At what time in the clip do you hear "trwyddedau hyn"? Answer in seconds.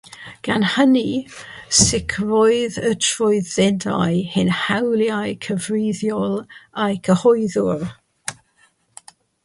3.07-4.49